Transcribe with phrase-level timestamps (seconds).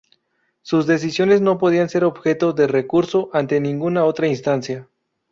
[0.63, 4.87] Sus decisiones no podían ser objeto de recurso ante ninguna otra instancia.